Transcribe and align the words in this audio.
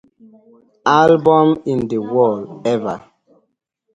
Album 0.99 1.61
in 1.63 1.87
the 1.87 1.99
World...Ever! 1.99 3.03